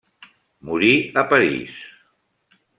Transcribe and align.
Morí 0.69 0.89
a 1.21 1.25
París. 1.35 1.79